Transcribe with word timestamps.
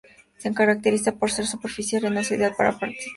Se 0.39 0.51
caracteriza 0.55 1.11
por 1.11 1.29
ser 1.29 1.45
de 1.45 1.51
superficie 1.51 1.99
arenosa, 1.99 2.33
ideal 2.33 2.55
para 2.57 2.69
practicar 2.71 2.89
natación. 2.89 3.09